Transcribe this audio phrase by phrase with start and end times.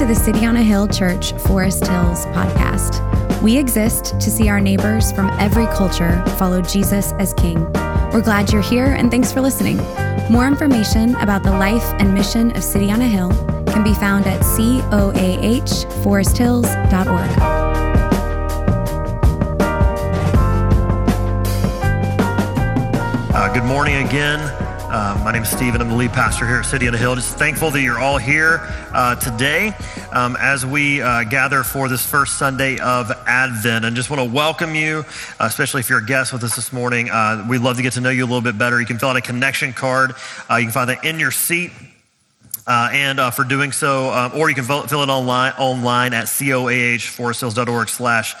[0.00, 3.42] to the City on a Hill Church Forest Hills podcast.
[3.42, 7.70] We exist to see our neighbors from every culture follow Jesus as King.
[8.10, 9.76] We're glad you're here and thanks for listening.
[10.30, 13.28] More information about the life and mission of City on a Hill
[13.66, 17.30] can be found at coahforesthills.org.
[23.34, 24.59] Uh, good morning again.
[24.92, 25.80] Uh, my name is Stephen.
[25.80, 27.14] I'm the lead pastor here at City on the Hill.
[27.14, 28.58] Just thankful that you're all here
[28.92, 29.72] uh, today
[30.10, 33.84] um, as we uh, gather for this first Sunday of Advent.
[33.84, 35.04] And just want to welcome you,
[35.38, 37.08] uh, especially if you're a guest with us this morning.
[37.08, 38.80] Uh, we'd love to get to know you a little bit better.
[38.80, 40.14] You can fill out a connection card.
[40.50, 41.70] Uh, you can find that in your seat.
[42.66, 46.12] Uh, and uh, for doing so, um, or you can fill, fill, it online, online
[46.12, 48.34] at coahforesthills.org slash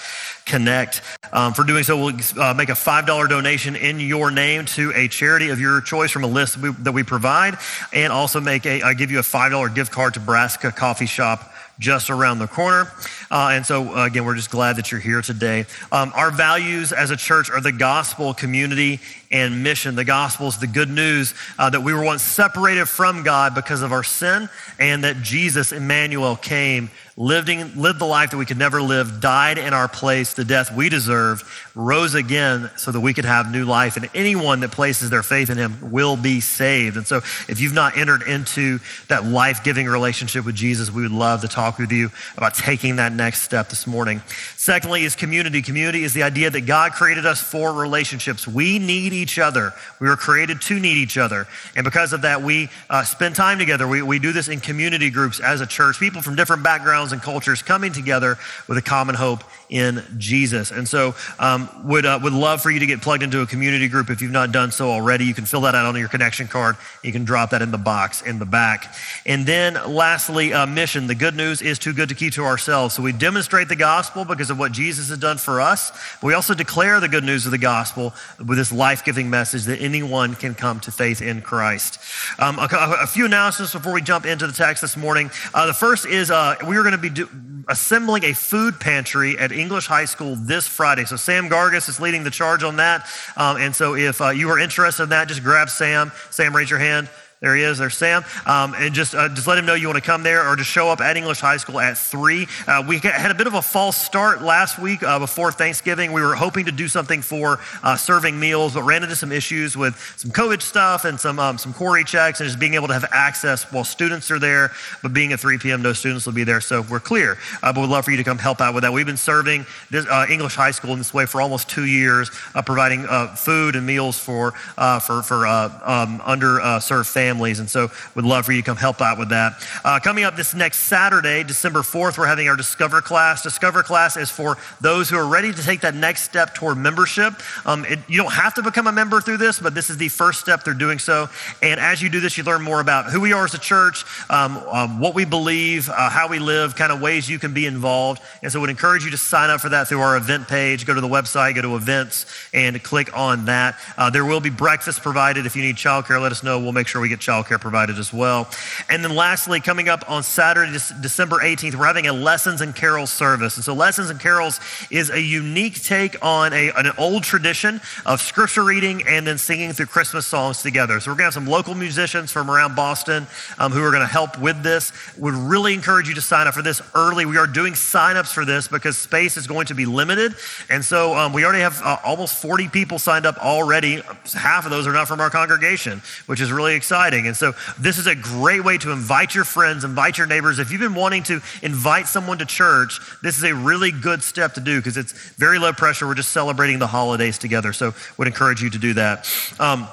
[0.44, 1.02] connect.
[1.32, 5.08] Um, for doing so, we'll uh, make a $5 donation in your name to a
[5.08, 7.58] charity of your choice from a list that we, that we provide,
[7.92, 11.52] and also make a, I give you a $5 gift card to Brassica Coffee Shop
[11.78, 12.92] just around the corner.
[13.30, 15.66] Uh, and so, uh, again, we're just glad that you're here today.
[15.92, 18.98] Um, our values as a church are the gospel, community,
[19.30, 19.94] and mission.
[19.94, 23.82] The gospel is the good news uh, that we were once separated from God because
[23.82, 24.48] of our sin,
[24.80, 29.58] and that Jesus, Emmanuel, came living, lived the life that we could never live, died
[29.58, 33.66] in our place, the death we deserved, rose again so that we could have new
[33.66, 33.98] life.
[33.98, 36.96] And anyone that places their faith in him will be saved.
[36.96, 41.12] And so if you've not entered into that life giving relationship with Jesus, we would
[41.12, 44.22] love to talk with you about taking that next step this morning.
[44.70, 45.62] Secondly, is community.
[45.62, 48.46] Community is the idea that God created us for relationships.
[48.46, 49.72] We need each other.
[49.98, 51.48] We were created to need each other.
[51.74, 53.88] And because of that, we uh, spend time together.
[53.88, 57.20] We, we do this in community groups as a church, people from different backgrounds and
[57.20, 60.70] cultures coming together with a common hope in Jesus.
[60.70, 63.88] And so, um, would uh, would love for you to get plugged into a community
[63.88, 65.24] group if you've not done so already.
[65.24, 66.76] You can fill that out on your connection card.
[67.02, 68.94] You can drop that in the box in the back.
[69.26, 71.08] And then, lastly, uh, mission.
[71.08, 72.94] The good news is too good to keep to ourselves.
[72.94, 75.90] So we demonstrate the gospel because of what Jesus has done for us.
[76.20, 79.64] But we also declare the good news of the gospel with this life giving message
[79.64, 81.98] that anyone can come to faith in Christ.
[82.38, 82.68] Um, a,
[83.02, 85.30] a, few announcements before we jump into the text this morning.
[85.52, 87.28] Uh, the first is uh, we are going to be do,
[87.68, 91.06] assembling a food pantry at English High School this Friday.
[91.06, 93.06] So Sam Gargas is leading the charge on that.
[93.36, 96.12] Um, and so if uh, you are interested in that, just grab Sam.
[96.30, 97.08] Sam, raise your hand.
[97.40, 97.78] There he is.
[97.78, 98.22] There's Sam.
[98.44, 100.68] Um, and just, uh, just let him know you want to come there or just
[100.68, 102.46] show up at English High School at 3.
[102.66, 106.12] Uh, we had a bit of a false start last week uh, before Thanksgiving.
[106.12, 109.74] We were hoping to do something for uh, serving meals, but ran into some issues
[109.74, 112.92] with some COVID stuff and some, um, some CORI checks and just being able to
[112.92, 114.72] have access while students are there.
[115.02, 116.60] But being at 3 p.m., no students will be there.
[116.60, 117.38] So we're clear.
[117.62, 118.92] Uh, but we'd love for you to come help out with that.
[118.92, 122.28] We've been serving this, uh, English High School in this way for almost two years,
[122.66, 127.60] providing food and meals for, for, for um, underserved families families.
[127.60, 129.52] And so would love for you to come help out with that.
[129.84, 133.42] Uh, coming up this next Saturday, December 4th, we're having our Discover class.
[133.42, 137.34] Discover class is for those who are ready to take that next step toward membership.
[137.64, 140.08] Um, it, you don't have to become a member through this, but this is the
[140.08, 141.28] first step they're doing so.
[141.62, 144.04] And as you do this, you learn more about who we are as a church,
[144.28, 147.64] um, um, what we believe, uh, how we live, kind of ways you can be
[147.64, 148.20] involved.
[148.42, 150.84] And so would encourage you to sign up for that through our event page.
[150.84, 153.78] Go to the website, go to events, and click on that.
[153.96, 155.46] Uh, there will be breakfast provided.
[155.46, 156.58] If you need childcare, let us know.
[156.58, 158.48] We'll make sure we get childcare provided as well.
[158.88, 163.10] And then lastly, coming up on Saturday, December 18th, we're having a Lessons and Carols
[163.10, 163.56] service.
[163.56, 164.58] And so Lessons and Carols
[164.90, 169.72] is a unique take on a, an old tradition of scripture reading and then singing
[169.72, 170.98] through Christmas songs together.
[171.00, 173.26] So we're going to have some local musicians from around Boston
[173.58, 174.92] um, who are going to help with this.
[175.18, 177.26] Would really encourage you to sign up for this early.
[177.26, 180.34] We are doing signups for this because space is going to be limited.
[180.68, 184.02] And so um, we already have uh, almost 40 people signed up already.
[184.34, 187.26] Half of those are not from our congregation, which is really exciting exciting.
[187.26, 190.58] And so this is a great way to invite your friends, invite your neighbors.
[190.58, 194.54] If you've been wanting to invite someone to church, this is a really good step
[194.54, 196.06] to do because it's very low pressure.
[196.06, 197.72] We're just celebrating the holidays together.
[197.72, 199.28] So would encourage you to do that.
[199.58, 199.88] Um,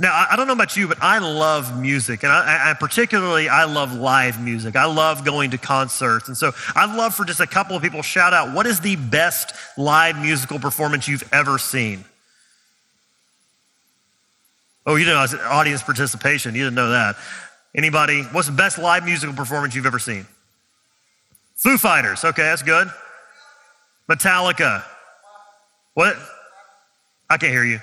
[0.00, 3.64] now, I don't know about you, but I love music, and I, I, particularly I
[3.64, 4.76] love live music.
[4.76, 8.02] I love going to concerts, and so I'd love for just a couple of people
[8.02, 12.04] shout out what is the best live musical performance you've ever seen.
[14.88, 16.54] Oh, you didn't know audience participation.
[16.54, 17.16] You didn't know that.
[17.74, 18.22] Anybody?
[18.22, 20.26] What's the best live musical performance you've ever seen?
[21.56, 22.24] Foo Fighters.
[22.24, 22.88] Okay, that's good.
[24.10, 24.82] Metallica.
[25.92, 26.16] What?
[27.28, 27.80] I can't hear you.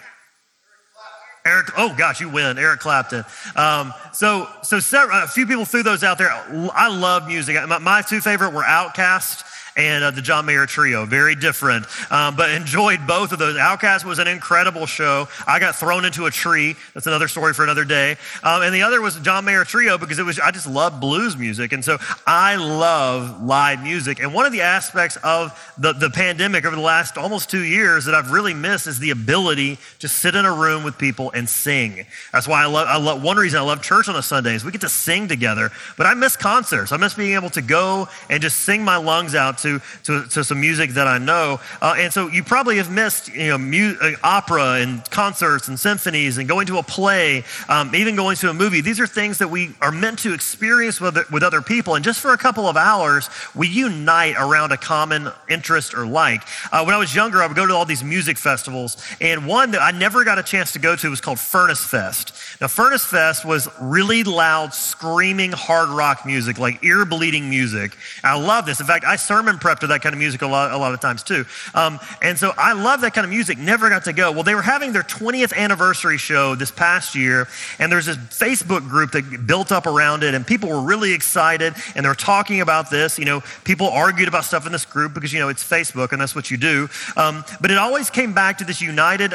[1.46, 2.58] Eric, oh gosh, you win.
[2.58, 3.24] Eric Clapton.
[3.56, 6.32] Um, so, so several, a few people threw those out there.
[6.74, 7.56] I love music.
[7.68, 9.44] My, my two favorite were OutKast
[9.76, 11.06] and uh, the John Mayer Trio.
[11.06, 13.56] Very different, um, but enjoyed both of those.
[13.58, 15.28] OutKast was an incredible show.
[15.46, 16.76] I got thrown into a tree.
[16.94, 18.18] That's another story for another day.
[18.44, 21.36] Um, and the other was John Mayer Trio because it was I just love blues
[21.36, 24.20] music, and so I love live music.
[24.20, 28.06] And one of the aspects of the, the pandemic over the last almost two years
[28.06, 31.50] that I've really missed is the ability to sit in a room with people and
[31.50, 32.06] sing.
[32.32, 34.64] That's why I love, I love one reason I love church on a Sunday is
[34.64, 35.72] we get to sing together.
[35.98, 36.92] But I miss concerts.
[36.92, 40.44] I miss being able to go and just sing my lungs out to, to, to
[40.44, 41.60] some music that I know.
[41.82, 45.80] Uh, and so you probably have missed you know, mu- uh, opera and concerts and
[45.80, 48.82] symphonies and going to a play, um, even going to a movie.
[48.82, 51.96] These are things that we are meant to experience with, with other people.
[51.96, 56.42] And just for a couple of hours, we unite around a common interest or like.
[56.72, 59.04] Uh, when I was younger, I would go to all these music festivals.
[59.20, 62.34] And one that I never got a chance to go to was called Furnace Fest.
[62.62, 67.98] Now, Furnace Fest was really loud, screaming hard rock music, like ear bleeding music.
[68.24, 68.80] I love this.
[68.80, 71.02] In fact, I sermon prep to that kind of music a lot, a lot of
[71.02, 71.46] times too.
[71.74, 73.58] Um, and so I love that kind of music.
[73.58, 74.32] Never got to go.
[74.32, 77.48] Well, they were having their 20th anniversary show this past year,
[77.80, 81.74] and there's this Facebook group that built up around it, and people were really excited,
[81.96, 83.20] and they were talking about this.
[83.20, 86.22] You know, people argued about stuff in this group because, you know, it's Facebook, and
[86.22, 86.90] that's what you do.
[87.18, 89.34] Um, but it always came back to this united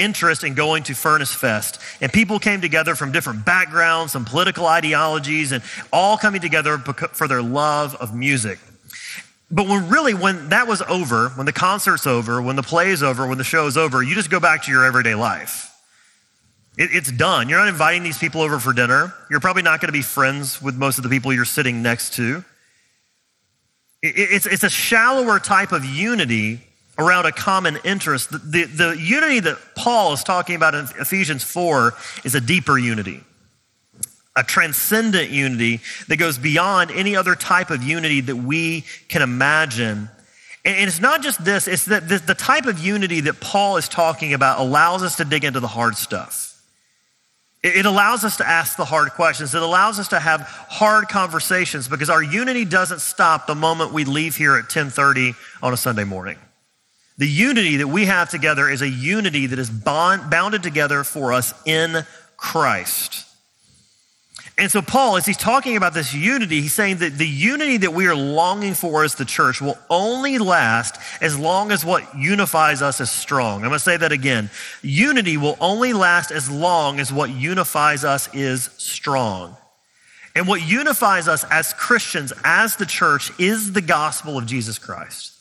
[0.00, 1.80] interest in going to Furnace Fest.
[2.00, 5.62] And people came together from different backgrounds, some political ideologies, and
[5.92, 8.58] all coming together for their love of music.
[9.50, 13.02] But when really, when that was over, when the concert's over, when the play is
[13.02, 15.70] over, when the show is over, you just go back to your everyday life.
[16.78, 17.48] It, it's done.
[17.48, 19.12] You're not inviting these people over for dinner.
[19.28, 22.14] You're probably not going to be friends with most of the people you're sitting next
[22.14, 22.44] to.
[24.02, 26.60] It, it's, it's a shallower type of unity
[26.98, 28.30] around a common interest.
[28.30, 31.94] The, the, the, unity that Paul is talking about in Ephesians 4
[32.24, 33.24] is a deeper unity,
[34.40, 40.08] a transcendent unity that goes beyond any other type of unity that we can imagine.
[40.64, 44.32] And it's not just this, it's that the type of unity that Paul is talking
[44.32, 46.58] about allows us to dig into the hard stuff.
[47.62, 49.54] It allows us to ask the hard questions.
[49.54, 54.04] It allows us to have hard conversations because our unity doesn't stop the moment we
[54.04, 56.38] leave here at 1030 on a Sunday morning.
[57.18, 61.34] The unity that we have together is a unity that is bond, bounded together for
[61.34, 62.06] us in
[62.38, 63.26] Christ.
[64.60, 67.94] And so, Paul, as he's talking about this unity, he's saying that the unity that
[67.94, 72.82] we are longing for as the church will only last as long as what unifies
[72.82, 73.62] us is strong.
[73.62, 74.50] I'm going to say that again.
[74.82, 79.56] Unity will only last as long as what unifies us is strong.
[80.36, 85.39] And what unifies us as Christians, as the church, is the gospel of Jesus Christ.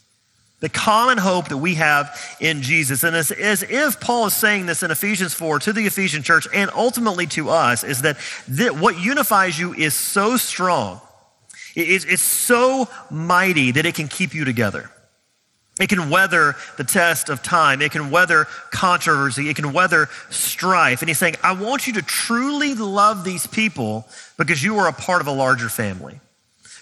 [0.60, 3.04] The common hope that we have in Jesus.
[3.04, 6.48] And as, as if Paul is saying this in Ephesians 4 to the Ephesian church
[6.54, 8.18] and ultimately to us, is that
[8.54, 11.00] th- what unifies you is so strong,
[11.76, 14.90] it, it's so mighty that it can keep you together.
[15.80, 17.82] It can weather the test of time.
[17.82, 19.50] It can weather controversy.
[19.50, 21.02] It can weather strife.
[21.02, 24.06] And he's saying, I want you to truly love these people
[24.38, 26.20] because you are a part of a larger family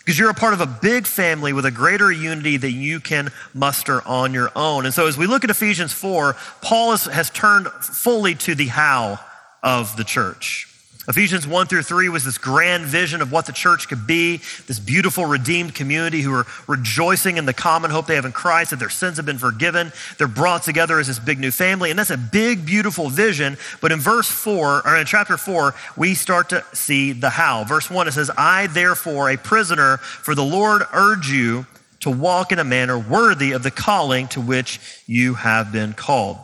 [0.08, 3.30] because you're a part of a big family with a greater unity than you can
[3.54, 4.86] muster on your own.
[4.86, 8.68] And so as we look at Ephesians 4, Paul has, has turned fully to the
[8.68, 9.20] how
[9.62, 10.74] of the church.
[11.08, 14.78] Ephesians 1 through 3 was this grand vision of what the church could be, this
[14.78, 18.80] beautiful redeemed community who are rejoicing in the common hope they have in Christ, that
[18.80, 19.94] their sins have been forgiven.
[20.18, 21.92] They're brought together as this big new family.
[21.92, 23.58] And that's a big, beautiful vision.
[23.80, 27.64] But in verse 4, or in chapter 4, we start to see the how.
[27.64, 31.68] Verse 1, it says, I therefore, a prisoner for the Lord, urge you
[32.02, 36.38] to walk in a manner worthy of the calling to which you have been called.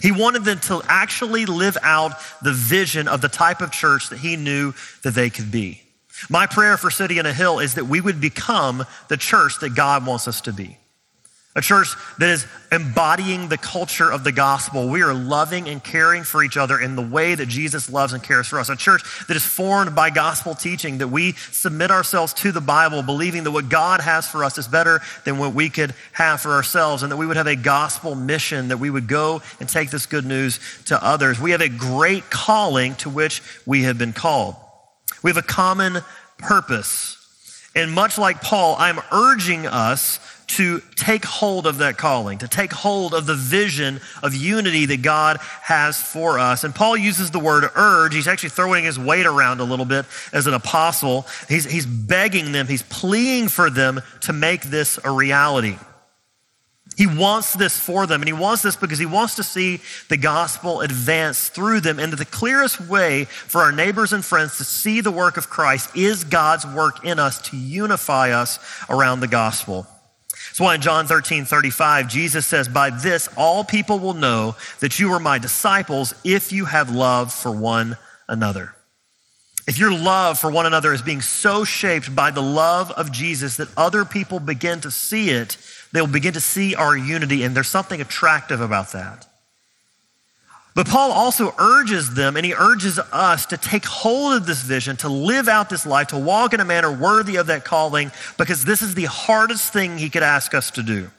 [0.00, 2.12] He wanted them to actually live out
[2.42, 5.82] the vision of the type of church that he knew that they could be.
[6.28, 9.74] My prayer for City on a Hill is that we would become the church that
[9.74, 10.78] God wants us to be
[11.58, 11.88] a church
[12.18, 14.88] that is embodying the culture of the gospel.
[14.88, 18.22] We are loving and caring for each other in the way that Jesus loves and
[18.22, 18.68] cares for us.
[18.68, 23.02] A church that is formed by gospel teaching, that we submit ourselves to the Bible,
[23.02, 26.52] believing that what God has for us is better than what we could have for
[26.52, 29.90] ourselves, and that we would have a gospel mission, that we would go and take
[29.90, 31.40] this good news to others.
[31.40, 34.54] We have a great calling to which we have been called.
[35.24, 35.98] We have a common
[36.38, 37.16] purpose.
[37.74, 42.72] And much like Paul, I'm urging us to take hold of that calling, to take
[42.72, 46.64] hold of the vision of unity that God has for us.
[46.64, 48.14] And Paul uses the word urge.
[48.14, 51.26] He's actually throwing his weight around a little bit as an apostle.
[51.48, 55.76] He's, he's begging them, he's pleading for them to make this a reality.
[56.96, 60.16] He wants this for them, and he wants this because he wants to see the
[60.16, 62.00] gospel advance through them.
[62.00, 65.96] And the clearest way for our neighbors and friends to see the work of Christ
[65.96, 68.58] is God's work in us to unify us
[68.90, 69.86] around the gospel.
[70.58, 74.98] That's why in John 13, 35, Jesus says, By this all people will know that
[74.98, 77.96] you are my disciples if you have love for one
[78.28, 78.74] another.
[79.68, 83.58] If your love for one another is being so shaped by the love of Jesus
[83.58, 85.56] that other people begin to see it,
[85.92, 89.28] they'll begin to see our unity, and there's something attractive about that.
[90.78, 94.96] But Paul also urges them and he urges us to take hold of this vision,
[94.98, 98.64] to live out this life, to walk in a manner worthy of that calling, because
[98.64, 101.10] this is the hardest thing he could ask us to do.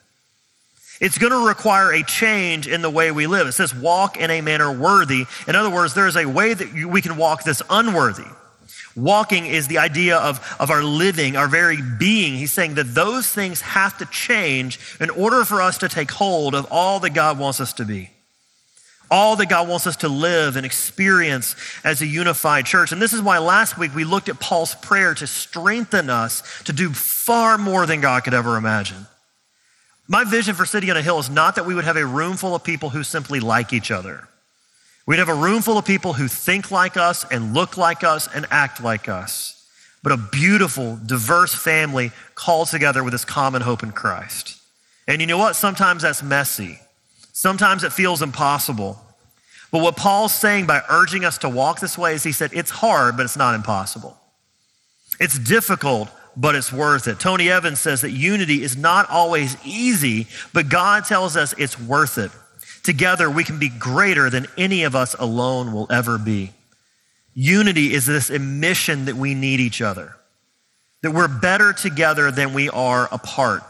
[1.02, 3.48] It's going to require a change in the way we live.
[3.48, 5.26] It says walk in a manner worthy.
[5.46, 8.32] In other words, there is a way that we can walk this unworthy.
[8.96, 12.36] Walking is the idea of, of our living, our very being.
[12.36, 16.56] He's saying that those things have to change in order for us to take hold
[16.56, 18.12] of all that God wants us to be
[19.12, 22.92] all that God wants us to live and experience as a unified church.
[22.92, 26.74] And this is why last week we looked at Paul's prayer to strengthen us to
[26.74, 29.08] do far more than God could ever imagine.
[30.08, 32.36] My vision for City on a Hill is not that we would have a room
[32.36, 34.28] full of people who simply like each other.
[35.06, 38.28] We'd have a room full of people who think like us and look like us
[38.34, 39.68] and act like us,
[40.04, 44.60] but a beautiful, diverse family called together with this common hope in Christ.
[45.08, 45.56] And you know what?
[45.56, 46.80] Sometimes that's messy.
[47.40, 49.00] Sometimes it feels impossible.
[49.72, 52.70] But what Paul's saying by urging us to walk this way is he said, it's
[52.70, 54.18] hard, but it's not impossible.
[55.22, 57.18] It's difficult, but it's worth it.
[57.18, 62.18] Tony Evans says that unity is not always easy, but God tells us it's worth
[62.18, 62.30] it.
[62.84, 66.52] Together, we can be greater than any of us alone will ever be.
[67.36, 70.14] Unity is this admission that we need each other,
[71.04, 73.64] that we're better together than we are apart.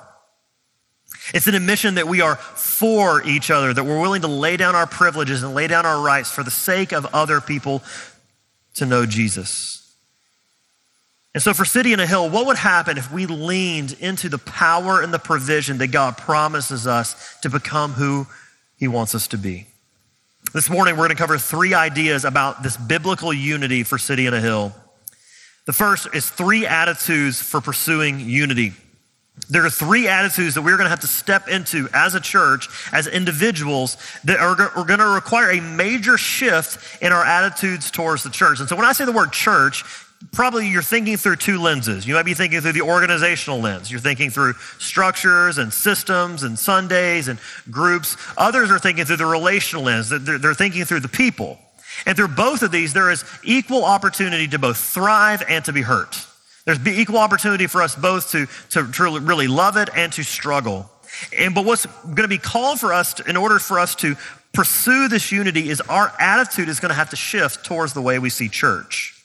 [1.34, 4.76] It's an admission that we are for each other, that we're willing to lay down
[4.76, 7.84] our privileges and lay down our rights for the sake of other people
[8.76, 9.80] to know Jesus.
[11.34, 14.40] And so, for City on a Hill, what would happen if we leaned into the
[14.40, 18.26] power and the provision that God promises us to become who
[18.78, 19.68] He wants us to be?
[20.54, 24.34] This morning, we're going to cover three ideas about this biblical unity for City on
[24.34, 24.74] a Hill.
[25.68, 28.74] The first is three attitudes for pursuing unity.
[29.48, 32.68] There are three attitudes that we're going to have to step into as a church,
[32.92, 38.30] as individuals, that are, going to require a major shift in our attitudes towards the
[38.30, 38.60] church.
[38.60, 39.84] And so when I say the word church,
[40.32, 42.06] probably you're thinking through two lenses.
[42.06, 43.90] You might be thinking through the organizational lens.
[43.90, 47.40] You're thinking through structures and systems and Sundays and
[47.72, 48.18] groups.
[48.38, 50.10] Others are thinking through the relational lens.
[50.10, 51.58] They're, they're thinking through the people.
[52.06, 55.82] And through both of these, there is equal opportunity to both thrive and to be
[55.82, 56.26] hurt.
[56.70, 60.88] There's equal opportunity for us both to, to, to really love it and to struggle.
[61.36, 64.16] And, but what's going to be called for us to, in order for us to
[64.54, 68.20] pursue this unity is our attitude is going to have to shift towards the way
[68.20, 69.20] we see church.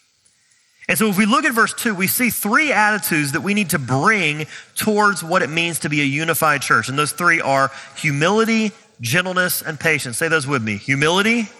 [0.89, 3.71] And so if we look at verse 2, we see three attitudes that we need
[3.71, 6.89] to bring towards what it means to be a unified church.
[6.89, 8.73] And those three are humility,
[9.03, 10.17] gentleness, and patience.
[10.17, 10.79] Say those with me.
[10.79, 11.51] Humility,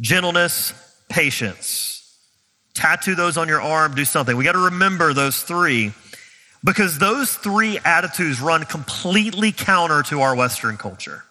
[0.00, 0.72] gentleness,
[1.08, 1.95] patience
[2.76, 4.36] tattoo those on your arm, do something.
[4.36, 5.92] We got to remember those three
[6.62, 11.22] because those three attitudes run completely counter to our Western culture.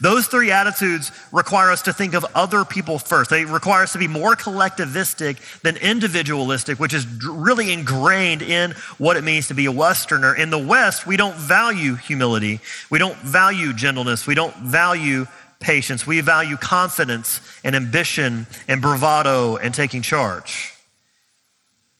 [0.00, 3.30] Those three attitudes require us to think of other people first.
[3.30, 9.16] They require us to be more collectivistic than individualistic, which is really ingrained in what
[9.16, 10.34] it means to be a Westerner.
[10.34, 12.60] In the West, we don't value humility.
[12.90, 14.26] We don't value gentleness.
[14.26, 15.26] We don't value
[15.60, 16.06] patience.
[16.06, 20.72] We value confidence and ambition and bravado and taking charge.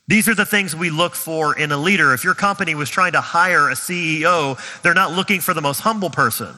[0.06, 2.14] These are the things we look for in a leader.
[2.14, 5.80] If your company was trying to hire a CEO, they're not looking for the most
[5.80, 6.54] humble person.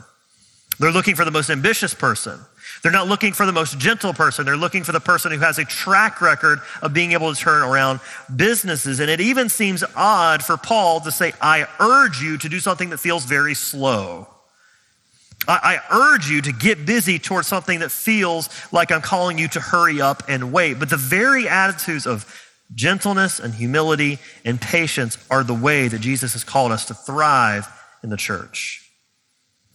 [0.78, 2.38] They're looking for the most ambitious person.
[2.82, 4.46] They're not looking for the most gentle person.
[4.46, 7.62] They're looking for the person who has a track record of being able to turn
[7.62, 8.00] around
[8.34, 9.00] businesses.
[9.00, 12.90] And it even seems odd for Paul to say, I urge you to do something
[12.90, 14.28] that feels very slow.
[15.52, 19.60] I, urge you to get busy towards something that feels like I'm calling you to
[19.60, 20.78] hurry up and wait.
[20.78, 22.24] But the very attitudes of
[22.74, 27.66] gentleness and humility and patience are the way that Jesus has called us to thrive
[28.02, 28.86] in the church.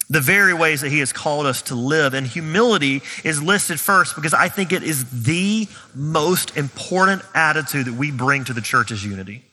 [0.10, 2.14] The very ways that he has called us to live.
[2.14, 7.96] And humility is listed first because I think it is the most important attitude that
[7.96, 9.44] we bring to the church's unity.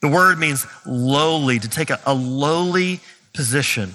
[0.00, 3.00] The word means lowly, to take a, a lowly
[3.34, 3.94] position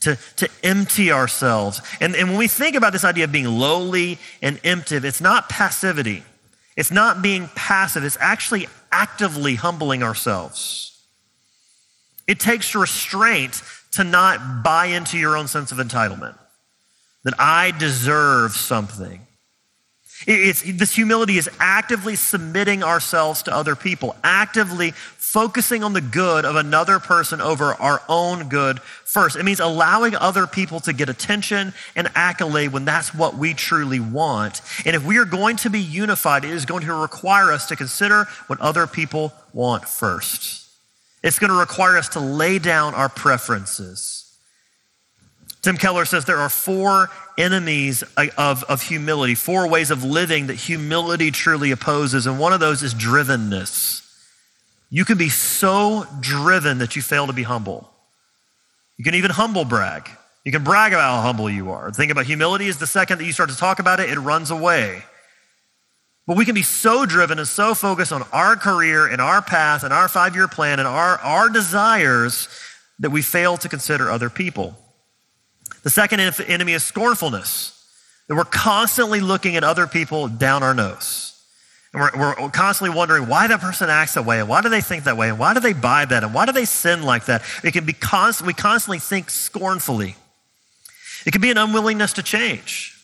[0.00, 1.80] to, to empty ourselves.
[2.00, 5.48] And, and when we think about this idea of being lowly and empty, it's not
[5.48, 6.22] passivity.
[6.76, 8.04] It's not being passive.
[8.04, 11.02] It's actually actively humbling ourselves.
[12.26, 13.62] It takes restraint
[13.92, 16.38] to not buy into your own sense of entitlement,
[17.24, 19.26] that I deserve something.
[20.30, 26.44] It's, this humility is actively submitting ourselves to other people, actively focusing on the good
[26.44, 29.36] of another person over our own good first.
[29.36, 34.00] It means allowing other people to get attention and accolade when that's what we truly
[34.00, 34.60] want.
[34.84, 37.76] And if we are going to be unified, it is going to require us to
[37.76, 40.68] consider what other people want first.
[41.22, 44.36] It's going to require us to lay down our preferences.
[45.62, 50.48] Tim Keller says there are four enemies uh, of, of humility, four ways of living
[50.48, 52.26] that humility truly opposes.
[52.26, 54.04] And one of those is drivenness.
[54.90, 57.90] You can be so driven that you fail to be humble.
[58.96, 60.10] You can even humble brag.
[60.44, 61.90] You can brag about how humble you are.
[61.90, 64.18] The thing about humility is the second that you start to talk about it, it
[64.18, 65.02] runs away.
[66.26, 69.82] But we can be so driven and so focused on our career and our path
[69.82, 72.48] and our five year plan and our, our desires
[72.98, 74.76] that we fail to consider other people.
[75.82, 77.74] The second enemy is scornfulness,
[78.26, 81.28] that we're constantly looking at other people down our nose.
[81.92, 84.82] And we're, we're, constantly wondering why that person acts that way, and why do they
[84.82, 87.26] think that way, and why do they buy that, and why do they sin like
[87.26, 87.42] that?
[87.64, 90.14] It can be const- we constantly think scornfully.
[91.24, 92.94] It can be an unwillingness to change,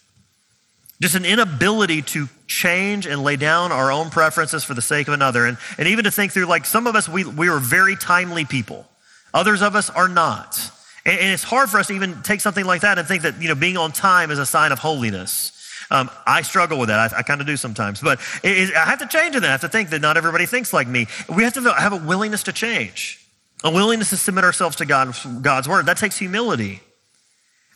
[1.00, 5.14] just an inability to change and lay down our own preferences for the sake of
[5.14, 5.47] another.
[5.47, 8.45] And, and even to think through, like some of us, we, we are very timely
[8.45, 8.87] people,
[9.33, 10.71] others of us are not.
[11.07, 13.49] And, it's hard for us to even take something like that and think that, you
[13.49, 15.53] know, being on time is a sign of holiness.
[15.91, 17.13] Um, I struggle with that.
[17.13, 19.45] I, I kind of do sometimes, but it, it, I have to change that.
[19.45, 21.07] I have to think that not everybody thinks like me.
[21.35, 23.21] We have to have a willingness to change,
[23.63, 25.87] a willingness to submit ourselves to God, God's word.
[25.87, 26.81] That takes humility.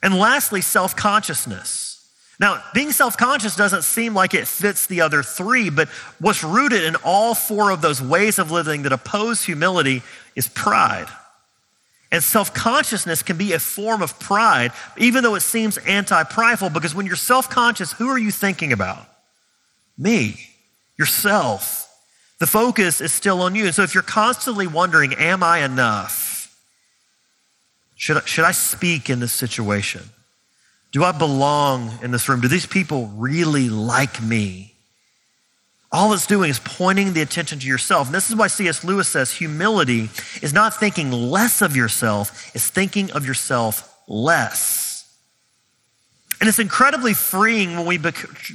[0.02, 1.88] And lastly, self consciousness.
[2.40, 5.88] Now, being self conscious doesn't seem like it fits the other three, but
[6.20, 10.02] what's rooted in all four of those ways of living that oppose humility
[10.36, 11.08] is pride.
[12.10, 16.70] And self consciousness can be a form of pride, even though it seems anti prideful,
[16.70, 19.06] because when you're self conscious, who are you thinking about?
[19.96, 20.40] Me,
[20.98, 21.84] yourself.
[22.38, 23.66] The focus is still on you.
[23.66, 26.56] And so if you're constantly wondering, am I enough?
[27.96, 30.02] Should I, should I speak in this situation?
[30.92, 32.40] Do I belong in this room?
[32.40, 34.77] Do these people really like me?
[35.90, 38.08] All it's doing is pointing the attention to yourself.
[38.08, 38.84] And this is why C.S.
[38.84, 40.10] Lewis says humility
[40.42, 44.86] is not thinking less of yourself, it's thinking of yourself less.
[46.40, 47.98] And it's incredibly freeing when we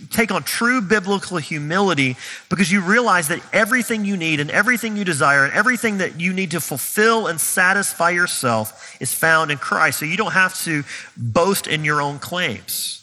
[0.09, 2.15] take on true biblical humility
[2.49, 6.31] because you realize that everything you need and everything you desire and everything that you
[6.31, 9.99] need to fulfill and satisfy yourself is found in Christ.
[9.99, 10.83] So you don't have to
[11.17, 13.02] boast in your own claims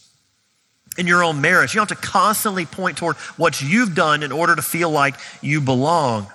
[1.00, 1.72] in your own merits.
[1.72, 5.14] You don't have to constantly point toward what you've done in order to feel like
[5.40, 6.26] you belong.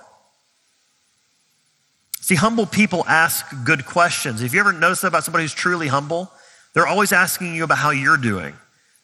[2.20, 4.40] See, humble people ask good questions.
[4.40, 6.32] Have you ever noticed that about somebody who's truly humble?
[6.74, 8.54] They're always asking you about how you're doing.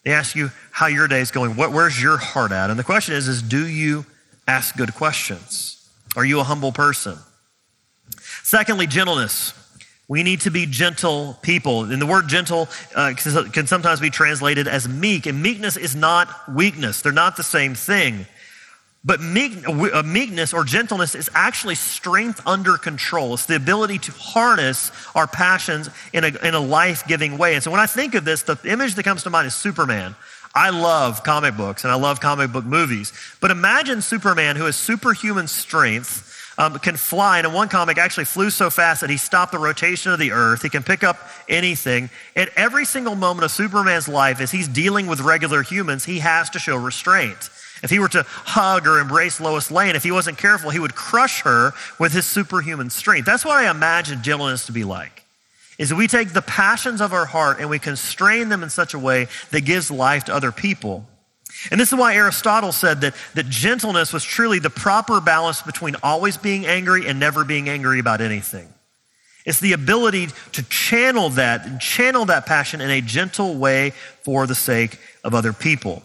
[0.04, 1.54] They ask you how your day is going.
[1.54, 2.68] What, where's your heart at?
[2.68, 4.04] And the question is, is do you
[4.48, 5.88] ask good questions?
[6.16, 7.16] Are you a humble person?
[8.42, 9.54] Secondly, gentleness.
[10.12, 11.90] We need to be gentle people.
[11.90, 15.24] And the word gentle uh, can sometimes be translated as meek.
[15.24, 18.26] And meekness is not weakness, they're not the same thing.
[19.02, 23.32] But meek, uh, meekness or gentleness is actually strength under control.
[23.32, 27.54] It's the ability to harness our passions in a, in a life giving way.
[27.54, 30.14] And so when I think of this, the image that comes to mind is Superman.
[30.54, 33.14] I love comic books and I love comic book movies.
[33.40, 37.38] But imagine Superman who has superhuman strength um, can fly.
[37.38, 40.32] And in one comic, actually flew so fast that he stopped the rotation of the
[40.32, 40.62] earth.
[40.62, 42.10] He can pick up anything.
[42.36, 46.50] At every single moment of Superman's life, as he's dealing with regular humans, he has
[46.50, 47.50] to show restraint.
[47.82, 50.94] If he were to hug or embrace Lois Lane, if he wasn't careful, he would
[50.94, 53.26] crush her with his superhuman strength.
[53.26, 55.24] That's what I imagine gentleness to be like.
[55.78, 58.98] Is we take the passions of our heart and we constrain them in such a
[58.98, 61.06] way that gives life to other people.
[61.70, 65.96] And this is why Aristotle said that, that gentleness was truly the proper balance between
[66.02, 68.68] always being angry and never being angry about anything.
[69.44, 73.90] It's the ability to channel that channel that passion in a gentle way
[74.22, 76.02] for the sake of other people.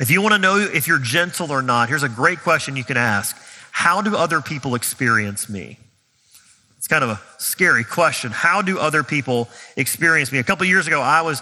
[0.00, 2.84] If you want to know if you're gentle or not, here's a great question you
[2.84, 3.36] can ask.
[3.70, 5.78] How do other people experience me?
[6.76, 8.32] It's kind of a scary question.
[8.32, 10.38] How do other people experience me?
[10.38, 11.40] A couple years ago, I was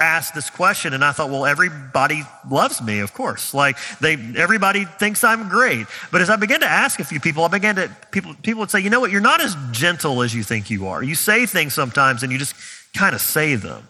[0.00, 3.54] asked this question and I thought, well, everybody loves me, of course.
[3.54, 5.86] Like they, everybody thinks I'm great.
[6.12, 8.70] But as I began to ask a few people, I began to, people, people would
[8.70, 9.10] say, you know what?
[9.10, 11.02] You're not as gentle as you think you are.
[11.02, 12.54] You say things sometimes and you just
[12.94, 13.86] kind of say them.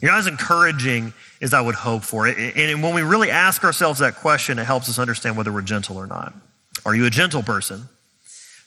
[0.00, 2.26] You're not as encouraging as I would hope for.
[2.26, 5.96] And when we really ask ourselves that question, it helps us understand whether we're gentle
[5.96, 6.34] or not.
[6.84, 7.88] Are you a gentle person?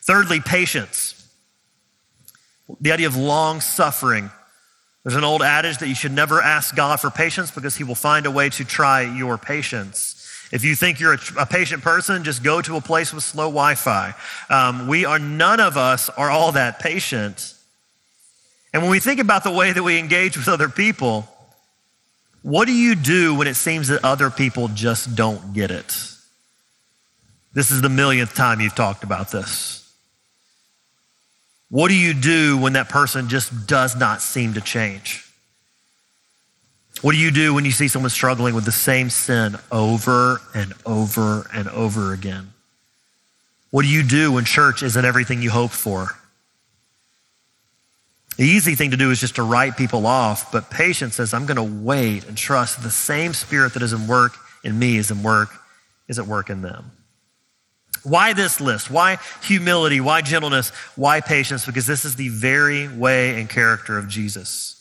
[0.03, 1.13] Thirdly, patience.
[2.81, 4.31] The idea of long suffering
[5.07, 7.95] There's an old adage that you should never ask God for patience because he will
[7.95, 10.49] find a way to try your patience.
[10.51, 13.45] If you think you're a, a patient person, just go to a place with slow
[13.45, 14.13] Wi Fi.
[14.49, 17.53] Um, we are, none of us are all that patient.
[18.73, 21.25] And when we think about the way that we engage with other people,
[22.41, 26.11] what do you do when it seems that other people just don't get it?
[27.53, 29.86] This is the millionth time you've talked about this.
[31.69, 35.23] What do you do when that person just does not seem to change?
[37.01, 40.73] What do you do when you see someone struggling with the same sin over and
[40.85, 42.53] over and over again?
[43.69, 46.09] What do you do when church isn't everything you hoped for?
[48.37, 51.45] The easy thing to do is just to write people off, but patience says, I'm
[51.45, 55.11] going to wait and trust the same spirit that is in work in me is
[55.11, 55.49] in work,
[56.07, 56.91] is at work in them.
[58.07, 58.89] Why this list?
[58.89, 59.99] Why humility?
[59.99, 60.69] Why gentleness?
[60.95, 61.65] Why patience?
[61.65, 64.75] Because this is the very way and character of Jesus.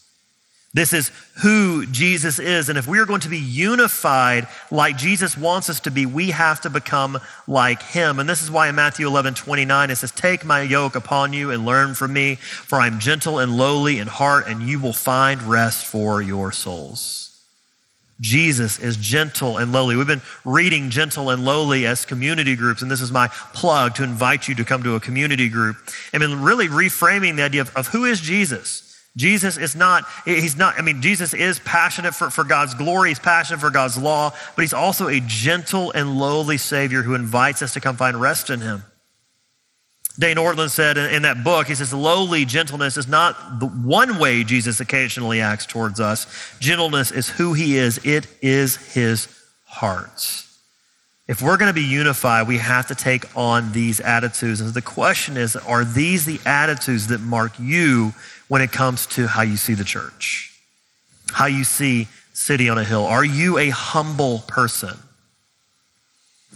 [0.72, 1.10] This is
[1.42, 2.68] who Jesus is.
[2.68, 6.30] And if we are going to be unified like Jesus wants us to be, we
[6.30, 8.18] have to become like him.
[8.20, 11.50] And this is why in Matthew 11, 29, it says, Take my yoke upon you
[11.50, 14.92] and learn from me, for I am gentle and lowly in heart, and you will
[14.92, 17.25] find rest for your souls.
[18.20, 19.96] Jesus is gentle and lowly.
[19.96, 24.04] We've been reading gentle and lowly as community groups, and this is my plug to
[24.04, 25.76] invite you to come to a community group.
[26.12, 28.82] And been really reframing the idea of, of who is Jesus.
[29.16, 33.18] Jesus is not, he's not, I mean, Jesus is passionate for, for God's glory, he's
[33.18, 37.72] passionate for God's law, but he's also a gentle and lowly Savior who invites us
[37.74, 38.82] to come find rest in him.
[40.18, 44.18] Dane Ortlund said in, in that book, he says, lowly gentleness is not the one
[44.18, 46.26] way Jesus occasionally acts towards us.
[46.58, 49.28] Gentleness is who he is, it is his
[49.64, 50.44] heart.
[51.28, 54.60] If we're going to be unified, we have to take on these attitudes.
[54.60, 58.14] And the question is, are these the attitudes that mark you
[58.48, 60.52] when it comes to how you see the church,
[61.32, 63.04] how you see City on a Hill?
[63.04, 64.96] Are you a humble person?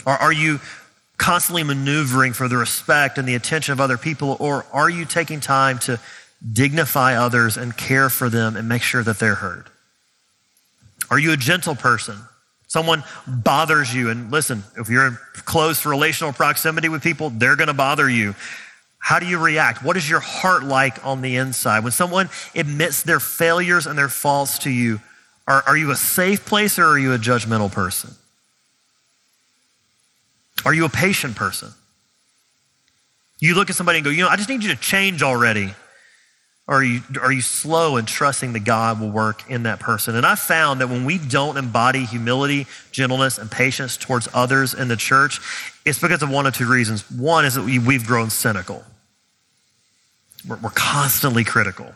[0.06, 0.60] Or are you
[1.20, 4.38] constantly maneuvering for the respect and the attention of other people?
[4.40, 6.00] Or are you taking time to
[6.52, 9.66] dignify others and care for them and make sure that they're heard?
[11.10, 12.16] Are you a gentle person?
[12.68, 17.68] Someone bothers you, and listen, if you're in close relational proximity with people, they're going
[17.68, 18.34] to bother you.
[18.98, 19.84] How do you react?
[19.84, 21.82] What is your heart like on the inside?
[21.82, 25.00] When someone admits their failures and their faults to you,
[25.46, 28.14] are, are you a safe place or are you a judgmental person?
[30.64, 31.70] Are you a patient person?
[33.38, 35.74] You look at somebody and go, you know, I just need you to change already.
[36.68, 40.14] Or are you, are you slow in trusting that God will work in that person?
[40.14, 44.86] And I found that when we don't embody humility, gentleness, and patience towards others in
[44.86, 45.40] the church,
[45.84, 47.10] it's because of one of two reasons.
[47.10, 48.84] One is that we, we've grown cynical.
[50.46, 51.92] We're, we're constantly critical.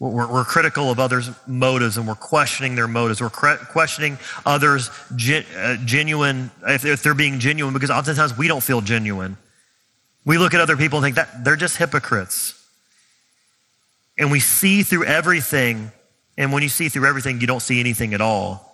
[0.00, 3.20] We're, we're, critical of others' motives and we're questioning their motives.
[3.20, 8.62] We're questioning others' uh, genuine, if they're, if they're being genuine, because oftentimes we don't
[8.62, 9.36] feel genuine.
[10.24, 12.54] We look at other people and think that they're just hypocrites.
[14.16, 15.90] And we see through everything.
[16.36, 18.64] And when you see through everything, you don't see anything at all.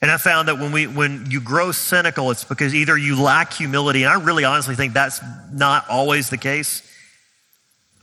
[0.00, 3.52] And I found that when we when you grow cynical, it's because either you lack
[3.52, 5.20] humility, and I really honestly think that's
[5.52, 6.82] not always the case.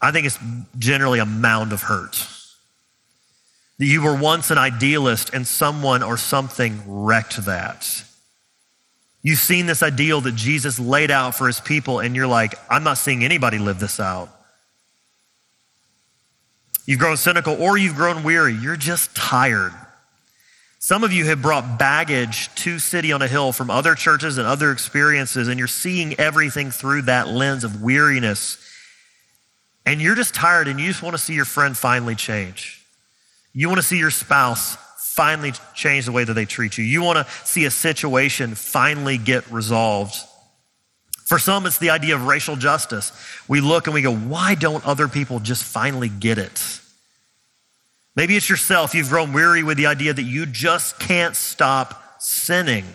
[0.02, 0.40] I think it's
[0.78, 2.28] generally a mound of hurt.
[3.78, 8.04] That you were once an idealist and someone or something wrecked that.
[9.22, 12.84] You've seen this ideal that Jesus laid out for his people, and you're like, I'm
[12.84, 14.30] not seeing anybody live this out.
[16.86, 18.54] You've grown cynical or you've grown weary.
[18.54, 19.74] You're just tired.
[20.80, 24.48] Some of you have brought baggage to City on a Hill from other churches and
[24.48, 28.58] other experiences, and you're seeing everything through that lens of weariness
[29.89, 32.86] and you're just tired and you just want to see your friend finally change.
[33.54, 34.75] You want to see your spouse
[35.15, 36.84] finally change the way that they treat you.
[36.84, 40.15] You want to see a situation finally get resolved.
[41.25, 43.12] For some, it's the idea of racial justice.
[43.47, 46.80] We look and we go, why don't other people just finally get it?
[48.15, 48.93] Maybe it's yourself.
[48.93, 52.86] You've grown weary with the idea that you just can't stop sinning.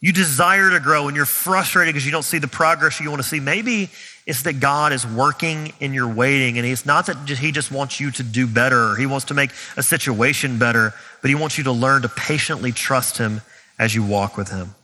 [0.00, 3.22] You desire to grow and you're frustrated because you don't see the progress you want
[3.22, 3.40] to see.
[3.40, 3.90] Maybe
[4.26, 8.00] it's that God is working in your waiting, and it's not that He just wants
[8.00, 11.64] you to do better He wants to make a situation better, but He wants you
[11.64, 13.42] to learn to patiently trust Him
[13.78, 14.74] as you walk with Him.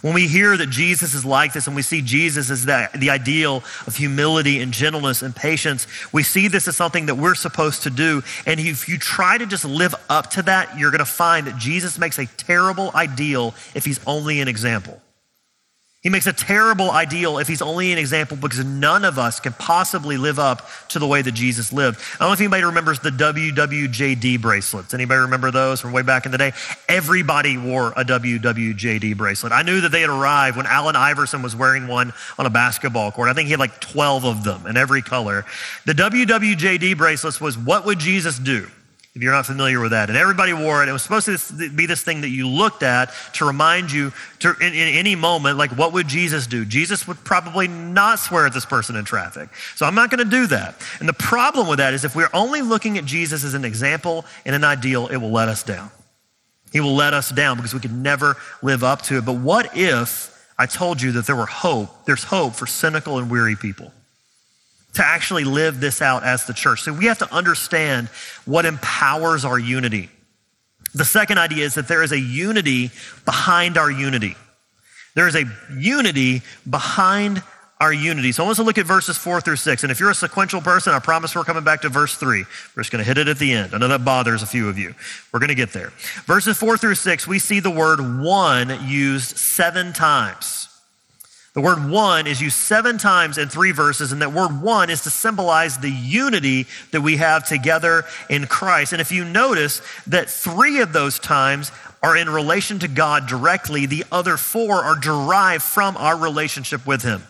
[0.00, 3.10] When we hear that Jesus is like this and we see Jesus as that, the
[3.10, 7.82] ideal of humility and gentleness and patience, we see this as something that we're supposed
[7.82, 8.22] to do.
[8.46, 11.58] And if you try to just live up to that, you're going to find that
[11.58, 15.01] Jesus makes a terrible ideal if he's only an example.
[16.02, 19.52] He makes a terrible ideal if he's only an example because none of us can
[19.52, 22.00] possibly live up to the way that Jesus lived.
[22.14, 24.94] I don't know if anybody remembers the WWJD bracelets.
[24.94, 26.54] Anybody remember those from way back in the day?
[26.88, 29.52] Everybody wore a WWJD bracelet.
[29.52, 33.12] I knew that they had arrived when Allen Iverson was wearing one on a basketball
[33.12, 33.28] court.
[33.28, 35.44] I think he had like 12 of them in every color.
[35.86, 38.66] The WWJD bracelets was what would Jesus do?
[39.14, 40.08] If you're not familiar with that.
[40.08, 40.88] And everybody wore it.
[40.88, 44.54] It was supposed to be this thing that you looked at to remind you to,
[44.58, 46.64] in, in, any moment, like, what would Jesus do?
[46.64, 49.50] Jesus would probably not swear at this person in traffic.
[49.76, 50.76] So I'm not going to do that.
[50.98, 54.24] And the problem with that is if we're only looking at Jesus as an example
[54.46, 55.90] and an ideal, it will let us down.
[56.72, 59.26] He will let us down because we could never live up to it.
[59.26, 63.30] But what if I told you that there were hope, there's hope for cynical and
[63.30, 63.92] weary people?
[64.94, 66.82] To actually live this out as the church.
[66.82, 68.08] So we have to understand
[68.44, 70.10] what empowers our unity.
[70.94, 72.90] The second idea is that there is a unity
[73.24, 74.36] behind our unity.
[75.14, 77.42] There is a unity behind
[77.80, 78.30] our unity.
[78.30, 79.82] So I want us to look at verses four through six.
[79.82, 82.44] And if you're a sequential person, I promise we're coming back to verse three.
[82.76, 83.74] We're just going to hit it at the end.
[83.74, 84.94] I know that bothers a few of you.
[85.32, 85.92] We're going to get there.
[86.26, 90.68] Verses four through six, we see the word one used seven times.
[91.54, 95.02] The word one is used seven times in three verses, and that word one is
[95.02, 98.92] to symbolize the unity that we have together in Christ.
[98.92, 101.70] And if you notice that three of those times
[102.02, 107.02] are in relation to God directly, the other four are derived from our relationship with
[107.02, 107.22] Him.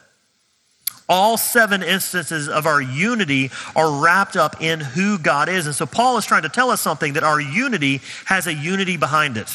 [1.08, 5.66] All seven instances of our unity are wrapped up in who God is.
[5.66, 8.96] And so Paul is trying to tell us something that our unity has a unity
[8.96, 9.48] behind it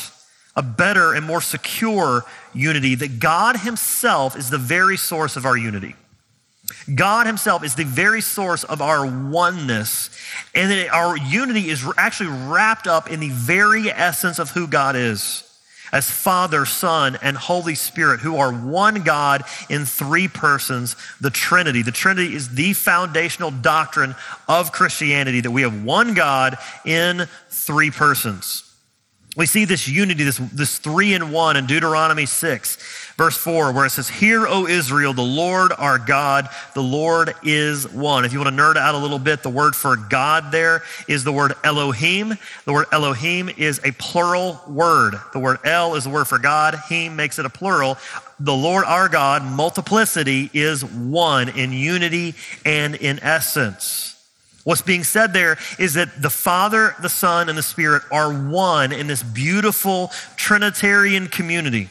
[0.58, 5.56] a better and more secure unity, that God Himself is the very source of our
[5.56, 5.96] unity.
[6.94, 10.10] God Himself is the very source of our oneness,
[10.54, 14.96] and that our unity is actually wrapped up in the very essence of who God
[14.96, 15.44] is
[15.94, 21.82] as Father, Son, and Holy Spirit, who are one God in three persons, the Trinity.
[21.82, 24.16] The Trinity is the foundational doctrine
[24.50, 28.67] of Christianity that we have one God in three persons.
[29.38, 33.86] We see this unity, this, this three in one in Deuteronomy 6, verse 4, where
[33.86, 38.26] it says, Hear, O Israel, the Lord our God, the Lord is one.
[38.26, 41.24] If you want to nerd out a little bit, the word for God there is
[41.24, 42.36] the word Elohim.
[42.66, 45.14] The word Elohim is a plural word.
[45.34, 48.00] The word El is the word for God, Him makes it a plural.
[48.40, 52.34] The Lord our God, multiplicity, is one in unity
[52.66, 54.17] and in essence.
[54.68, 58.92] What's being said there is that the Father, the Son, and the Spirit are one
[58.92, 61.88] in this beautiful Trinitarian community.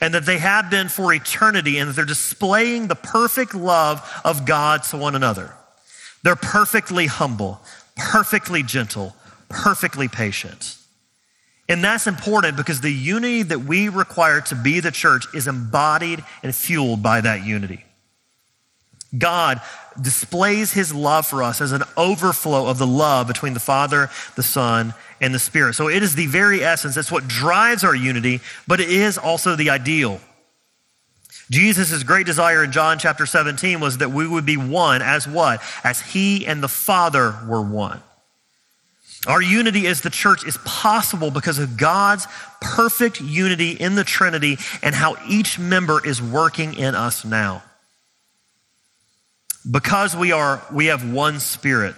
[0.00, 4.46] And that they have been for eternity, and that they're displaying the perfect love of
[4.46, 5.52] God to one another.
[6.22, 7.60] They're perfectly humble,
[7.96, 9.16] perfectly gentle,
[9.48, 10.76] perfectly patient.
[11.68, 16.22] And that's important because the unity that we require to be the church is embodied
[16.44, 17.85] and fueled by that unity.
[19.16, 19.60] God
[20.00, 24.42] displays his love for us as an overflow of the love between the Father, the
[24.42, 25.74] Son, and the Spirit.
[25.74, 26.96] So it is the very essence.
[26.96, 30.20] It's what drives our unity, but it is also the ideal.
[31.50, 35.62] Jesus' great desire in John chapter 17 was that we would be one as what?
[35.84, 38.02] As he and the Father were one.
[39.26, 42.26] Our unity as the church is possible because of God's
[42.60, 47.62] perfect unity in the Trinity and how each member is working in us now.
[49.68, 51.94] Because we are, we have one spirit.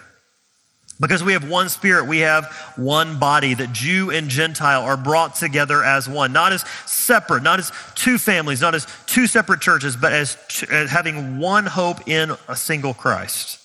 [1.01, 5.37] Because we have one spirit, we have one body, that Jew and Gentile are brought
[5.37, 9.97] together as one, not as separate, not as two families, not as two separate churches,
[9.97, 10.37] but as,
[10.71, 13.61] as having one hope in a single Christ.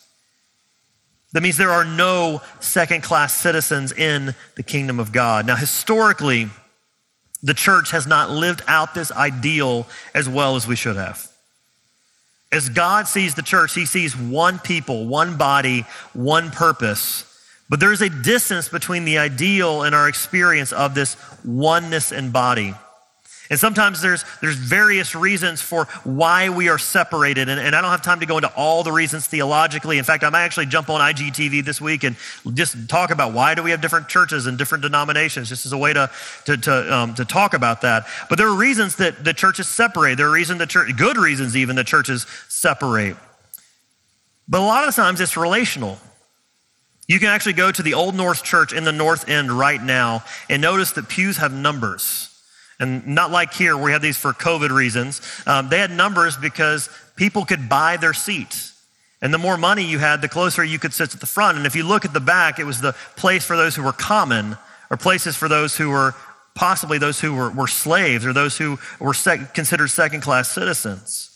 [1.31, 5.47] That means there are no second class citizens in the kingdom of God.
[5.47, 6.49] Now, historically,
[7.41, 11.32] the church has not lived out this ideal as well as we should have.
[12.53, 17.25] As God sees the church, he sees one people, one body, one purpose.
[17.67, 22.75] But there's a distance between the ideal and our experience of this oneness and body.
[23.53, 27.49] And sometimes there's, there's various reasons for why we are separated.
[27.49, 29.99] And, and I don't have time to go into all the reasons theologically.
[29.99, 32.15] In fact, I might actually jump on IGTV this week and
[32.55, 35.77] just talk about why do we have different churches and different denominations, just as a
[35.77, 36.09] way to,
[36.45, 38.07] to, to, um, to talk about that.
[38.27, 40.17] But there are reasons that the churches separate.
[40.17, 43.17] There are reasons that church, good reasons even the churches separate.
[44.47, 45.99] But a lot of times it's relational.
[47.07, 50.23] You can actually go to the Old North Church in the North End right now
[50.49, 52.32] and notice that pews have numbers.
[52.79, 55.21] And not like here, where we have these for COVID reasons.
[55.45, 58.71] Um, they had numbers because people could buy their seats.
[59.21, 61.57] And the more money you had, the closer you could sit at the front.
[61.57, 63.93] And if you look at the back, it was the place for those who were
[63.93, 64.57] common
[64.89, 66.13] or places for those who were
[66.55, 71.29] possibly those who were, were slaves or those who were sec- considered second class citizens.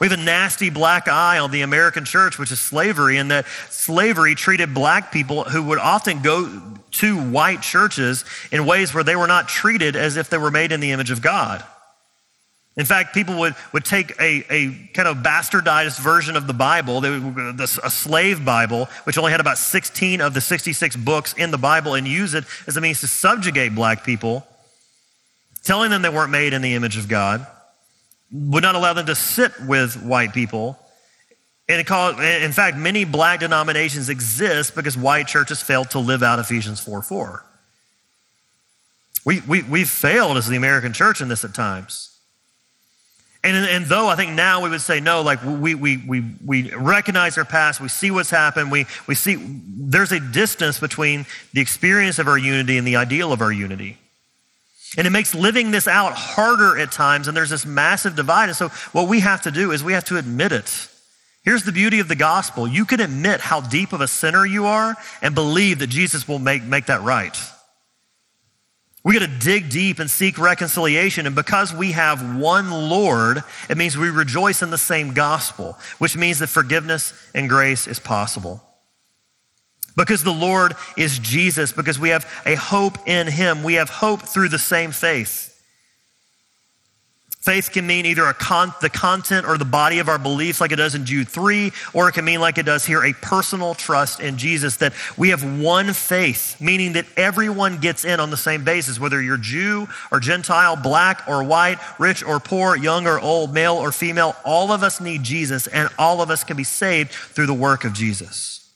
[0.00, 3.46] We have a nasty black eye on the American church, which is slavery, and that
[3.70, 6.62] slavery treated black people who would often go
[6.94, 10.72] to white churches in ways where they were not treated as if they were made
[10.72, 11.64] in the image of God.
[12.76, 17.00] In fact, people would, would take a, a kind of bastardized version of the Bible,
[17.00, 21.58] would, a slave Bible, which only had about 16 of the 66 books in the
[21.58, 24.44] Bible, and use it as a means to subjugate black people,
[25.62, 27.46] telling them they weren't made in the image of God,
[28.32, 30.76] would not allow them to sit with white people.
[31.68, 36.38] And called, in fact, many black denominations exist because white churches failed to live out
[36.38, 37.44] Ephesians 4 4.
[39.24, 42.10] We, we, we've failed as the American church in this at times.
[43.42, 46.74] And, and though I think now we would say no, like we, we, we, we
[46.74, 51.60] recognize our past, we see what's happened, we, we see there's a distance between the
[51.60, 53.98] experience of our unity and the ideal of our unity.
[54.96, 58.48] And it makes living this out harder at times, and there's this massive divide.
[58.48, 60.88] And so what we have to do is we have to admit it.
[61.44, 62.66] Here's the beauty of the gospel.
[62.66, 66.38] You can admit how deep of a sinner you are and believe that Jesus will
[66.38, 67.36] make, make that right.
[69.04, 71.26] We got to dig deep and seek reconciliation.
[71.26, 76.16] And because we have one Lord, it means we rejoice in the same gospel, which
[76.16, 78.62] means that forgiveness and grace is possible.
[79.94, 84.22] Because the Lord is Jesus, because we have a hope in Him, we have hope
[84.22, 85.53] through the same faith.
[87.44, 90.76] Faith can mean either con- the content or the body of our beliefs, like it
[90.76, 94.18] does in Jude 3, or it can mean, like it does here, a personal trust
[94.18, 98.64] in Jesus, that we have one faith, meaning that everyone gets in on the same
[98.64, 103.52] basis, whether you're Jew or Gentile, black or white, rich or poor, young or old,
[103.52, 104.34] male or female.
[104.46, 107.84] All of us need Jesus, and all of us can be saved through the work
[107.84, 108.72] of Jesus.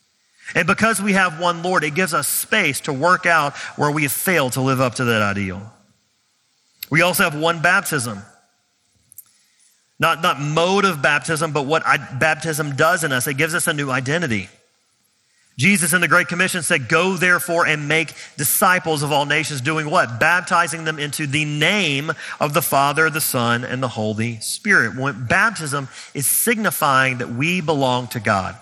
[0.55, 4.03] And because we have one Lord, it gives us space to work out where we
[4.03, 5.73] have failed to live up to that ideal.
[6.91, 8.21] We also have one baptism.
[10.01, 13.27] Not, not mode of baptism, but what I, baptism does in us.
[13.27, 14.49] It gives us a new identity.
[15.57, 19.91] Jesus in the Great Commission said, Go therefore and make disciples of all nations, doing
[19.91, 20.21] what?
[20.21, 24.97] Baptizing them into the name of the Father, the Son, and the Holy Spirit.
[24.97, 28.57] When baptism is signifying that we belong to God.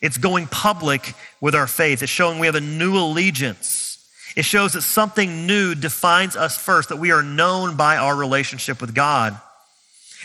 [0.00, 2.02] It's going public with our faith.
[2.02, 3.98] It's showing we have a new allegiance.
[4.34, 8.80] It shows that something new defines us first, that we are known by our relationship
[8.80, 9.38] with God.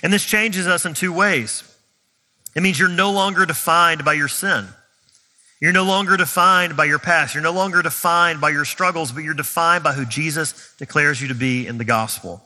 [0.04, 1.64] And this changes us in two ways.
[2.56, 4.68] It means you're no longer defined by your sin.
[5.60, 7.34] You're no longer defined by your past.
[7.34, 11.30] You're no longer defined by your struggles, but you're defined by who Jesus declares you
[11.30, 12.44] to be in the gospel.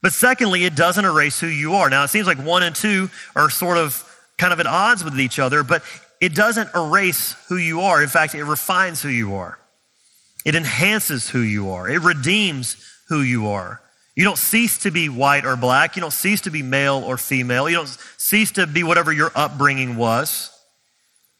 [0.00, 1.90] But secondly, it doesn't erase who you are.
[1.90, 4.02] Now, it seems like one and two are sort of
[4.38, 5.82] kind of at odds with each other, but
[6.20, 8.02] it doesn't erase who you are.
[8.02, 9.58] In fact, it refines who you are.
[10.44, 11.88] It enhances who you are.
[11.88, 12.76] It redeems
[13.08, 13.80] who you are.
[14.16, 15.96] You don't cease to be white or black.
[15.96, 17.68] You don't cease to be male or female.
[17.68, 20.50] You don't cease to be whatever your upbringing was.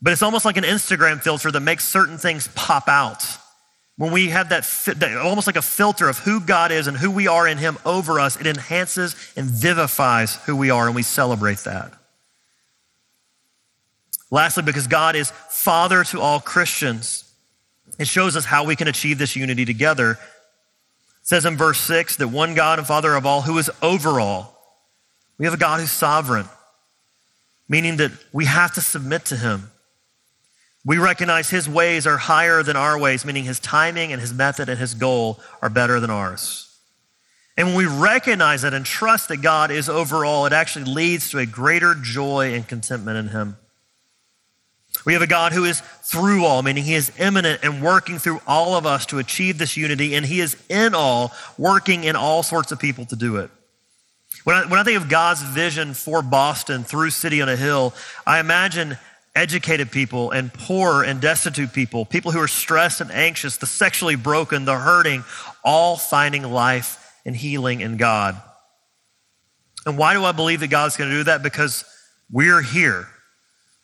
[0.02, 3.24] But it's almost like an Instagram filter that makes certain things pop out.
[3.96, 4.64] When we have that,
[4.96, 7.78] that, almost like a filter of who God is and who we are in Him
[7.84, 11.92] over us, it enhances and vivifies who we are, and we celebrate that.
[14.32, 17.32] Lastly, because God is Father to all Christians,
[18.00, 20.18] it shows us how we can achieve this unity together
[21.24, 24.20] it says in verse 6 that one God and Father of all who is over
[24.20, 24.54] all.
[25.38, 26.46] We have a God who's sovereign,
[27.66, 29.70] meaning that we have to submit to him.
[30.84, 34.68] We recognize his ways are higher than our ways, meaning his timing and his method
[34.68, 36.78] and his goal are better than ours.
[37.56, 41.30] And when we recognize that and trust that God is over all, it actually leads
[41.30, 43.56] to a greater joy and contentment in him.
[45.04, 48.40] We have a God who is through all, meaning he is immanent and working through
[48.46, 52.42] all of us to achieve this unity, and he is in all, working in all
[52.42, 53.50] sorts of people to do it.
[54.44, 57.94] When I, when I think of God's vision for Boston through City on a Hill,
[58.26, 58.98] I imagine
[59.34, 64.16] educated people and poor and destitute people, people who are stressed and anxious, the sexually
[64.16, 65.24] broken, the hurting,
[65.64, 68.40] all finding life and healing in God.
[69.86, 71.42] And why do I believe that God's going to do that?
[71.42, 71.84] Because
[72.30, 73.08] we're here.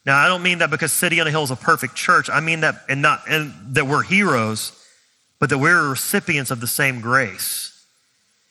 [0.06, 2.30] Now, I don't mean that because City on a Hill is a perfect church.
[2.30, 4.72] I mean that, and not and that we're heroes,
[5.38, 7.66] but that we're recipients of the same grace.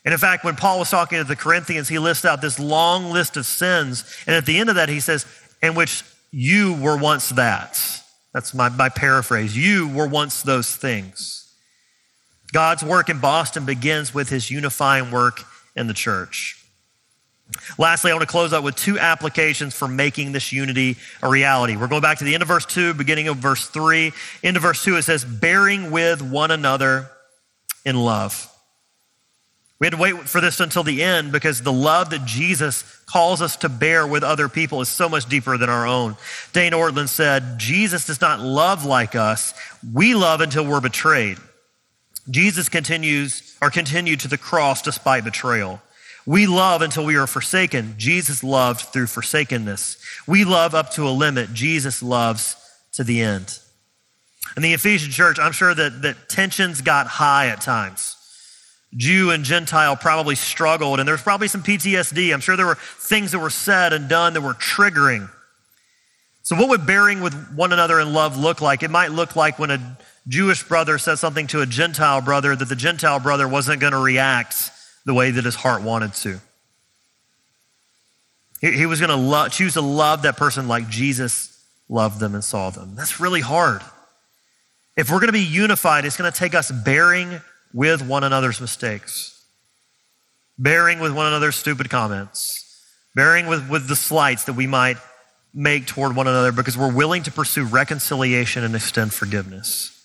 [0.05, 3.11] And in fact, when Paul was talking to the Corinthians, he lists out this long
[3.11, 4.03] list of sins.
[4.25, 5.25] And at the end of that, he says,
[5.61, 7.81] in which you were once that.
[8.33, 9.57] That's my, my paraphrase.
[9.57, 11.51] You were once those things.
[12.53, 15.41] God's work in Boston begins with his unifying work
[15.75, 16.58] in the church.
[17.77, 21.75] Lastly, I want to close out with two applications for making this unity a reality.
[21.75, 24.11] We're going back to the end of verse 2, beginning of verse 3.
[24.43, 27.09] Into verse 2, it says, bearing with one another
[27.85, 28.49] in love.
[29.79, 33.41] We had to wait for this until the end because the love that Jesus calls
[33.41, 36.17] us to bear with other people is so much deeper than our own.
[36.51, 39.53] Dane Ortlund said, Jesus does not love like us.
[39.93, 41.37] We love until we're betrayed.
[42.29, 45.81] Jesus continues or continued to the cross despite betrayal.
[46.25, 47.95] We love until we are forsaken.
[47.97, 49.97] Jesus loved through forsakenness.
[50.27, 51.53] We love up to a limit.
[51.53, 52.55] Jesus loves
[52.93, 53.59] to the end.
[54.55, 58.15] In the Ephesian church, I'm sure that, that tensions got high at times.
[58.95, 62.33] Jew and Gentile probably struggled, and there's probably some PTSD.
[62.33, 65.29] I'm sure there were things that were said and done that were triggering.
[66.41, 68.81] So, what would bearing with one another in love look like?
[68.81, 69.97] It might look like when a
[70.27, 73.99] Jewish brother said something to a Gentile brother that the Gentile brother wasn't going to
[73.99, 74.71] react
[75.05, 76.39] the way that his heart wanted to.
[78.61, 82.35] He, he was going to lo- choose to love that person like Jesus loved them
[82.35, 82.95] and saw them.
[82.95, 83.81] That's really hard.
[84.95, 87.41] If we're going to be unified, it's going to take us bearing
[87.73, 89.43] with one another's mistakes,
[90.57, 92.85] bearing with one another's stupid comments,
[93.15, 94.97] bearing with, with the slights that we might
[95.53, 99.95] make toward one another because we're willing to pursue reconciliation and extend forgiveness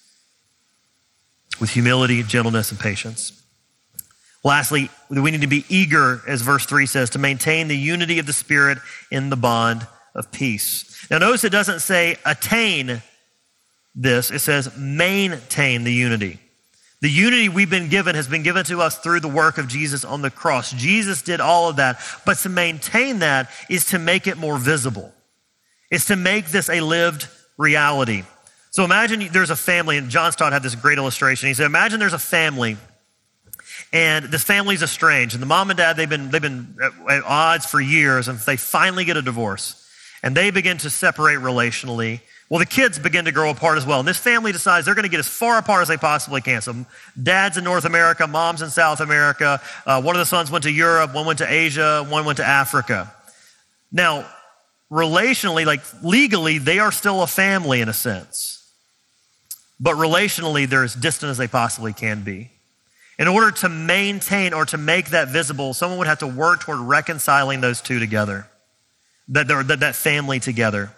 [1.61, 3.44] with humility, gentleness, and patience.
[4.45, 8.27] Lastly, we need to be eager, as verse 3 says, to maintain the unity of
[8.27, 8.79] the Spirit
[9.11, 11.07] in the bond of peace.
[11.11, 13.03] Now, notice it doesn't say attain
[13.95, 16.41] this, it says maintain the unity.
[17.01, 20.05] The unity we've been given has been given to us through the work of Jesus
[20.05, 20.73] on the cross.
[20.73, 25.13] Jesus did all of that, but to maintain that is to make it more visible.
[25.91, 28.25] It's to make this a lived reality.
[28.71, 31.49] So imagine there's a family, and John Stott had this great illustration.
[31.49, 32.77] He said, Imagine there's a family,
[33.95, 36.77] and this family's estranged, and the mom and dad, they've been, they've been
[37.09, 39.89] at odds for years, and they finally get a divorce,
[40.21, 42.21] and they begin to separate relationally.
[42.51, 44.01] Well, the kids begin to grow apart as well.
[44.01, 46.61] And this family decides they're going to get as far apart as they possibly can.
[46.61, 46.85] So,
[47.23, 49.61] dad's in North America, mom's in South America.
[49.87, 52.45] Uh, one of the sons went to Europe, one went to Asia, one went to
[52.45, 53.15] Africa.
[53.93, 54.29] Now,
[54.91, 58.69] relationally, like legally, they are still a family in a sense.
[59.79, 62.51] But relationally, they're as distant as they possibly can be.
[63.19, 66.81] In order to maintain or to make that visible, someone would have to work toward
[66.81, 68.49] reconciling those two together,
[69.29, 70.91] that, that, that family together.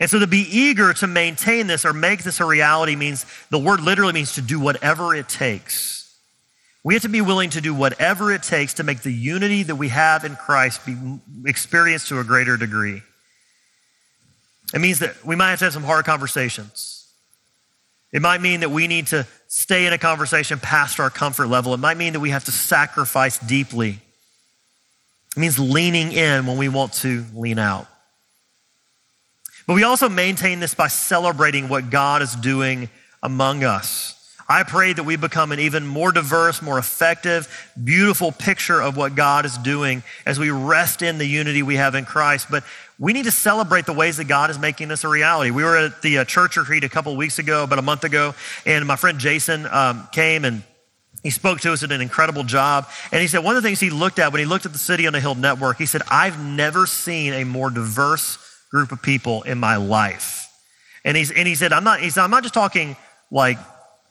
[0.00, 3.58] And so to be eager to maintain this or make this a reality means the
[3.58, 6.16] word literally means to do whatever it takes.
[6.84, 9.76] We have to be willing to do whatever it takes to make the unity that
[9.76, 10.96] we have in Christ be
[11.46, 13.02] experienced to a greater degree.
[14.74, 16.93] It means that we might have to have some hard conversations.
[18.14, 21.74] It might mean that we need to stay in a conversation past our comfort level.
[21.74, 23.98] It might mean that we have to sacrifice deeply.
[25.36, 27.88] It means leaning in when we want to lean out.
[29.66, 32.88] But we also maintain this by celebrating what God is doing
[33.20, 34.12] among us.
[34.48, 37.48] I pray that we become an even more diverse, more effective,
[37.82, 41.94] beautiful picture of what God is doing as we rest in the unity we have
[41.94, 42.48] in Christ.
[42.50, 42.64] But
[42.98, 45.50] we need to celebrate the ways that God is making this a reality.
[45.50, 48.34] We were at the uh, church retreat a couple weeks ago, about a month ago,
[48.66, 50.62] and my friend Jason um, came and
[51.22, 52.86] he spoke to us at an incredible job.
[53.10, 54.78] And he said one of the things he looked at when he looked at the
[54.78, 58.38] City on a Hill network, he said, I've never seen a more diverse
[58.70, 60.50] group of people in my life.
[61.02, 62.96] And, he's, and he said, I'm not, he said, I'm not just talking
[63.30, 63.58] like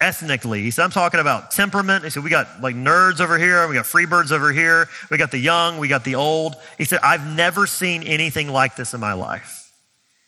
[0.03, 0.61] ethnically.
[0.61, 2.03] He said, I'm talking about temperament.
[2.03, 5.31] He said, we got like nerds over here, we got freebirds over here, we got
[5.31, 6.57] the young, we got the old.
[6.77, 9.71] He said, I've never seen anything like this in my life.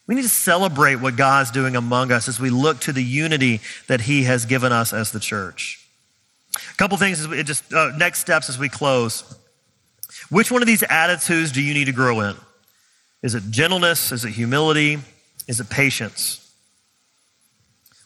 [0.07, 3.59] We need to celebrate what God's doing among us as we look to the unity
[3.87, 5.85] that He has given us as the church.
[6.71, 9.37] A couple things, we, just uh, next steps as we close.
[10.29, 12.35] Which one of these attitudes do you need to grow in?
[13.23, 14.13] Is it gentleness?
[14.13, 14.99] Is it humility?
[15.49, 16.44] Is it patience?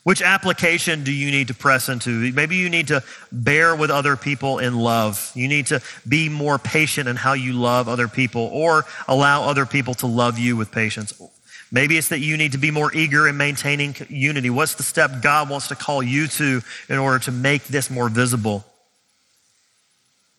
[0.10, 2.34] Which application do you need to press into?
[2.34, 5.32] Maybe you need to bear with other people in love.
[5.36, 9.68] You need to be more patient in how you love other people or allow other
[9.68, 11.14] people to love you with patience.
[11.72, 14.50] Maybe it's that you need to be more eager in maintaining unity.
[14.50, 18.10] What's the step God wants to call you to in order to make this more
[18.10, 18.66] visible?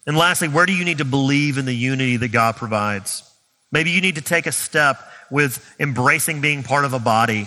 [0.04, 3.22] And lastly, where do you need to believe in the unity that God provides?
[3.70, 4.98] Maybe you need to take a step
[5.30, 7.46] with embracing being part of a body.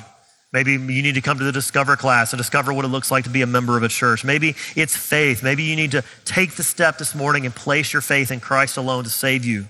[0.53, 3.23] Maybe you need to come to the Discover class and discover what it looks like
[3.23, 4.23] to be a member of a church.
[4.23, 5.41] Maybe it's faith.
[5.41, 8.77] Maybe you need to take the step this morning and place your faith in Christ
[8.77, 9.65] alone to save you.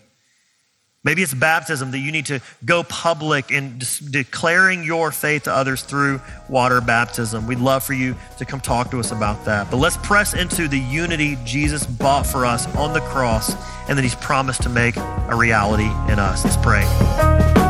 [1.05, 3.79] Maybe it's baptism that you need to go public in
[4.09, 7.45] declaring your faith to others through water baptism.
[7.45, 9.69] We'd love for you to come talk to us about that.
[9.69, 13.53] But let's press into the unity Jesus bought for us on the cross
[13.89, 16.45] and that he's promised to make a reality in us.
[16.45, 17.62] Let's pray.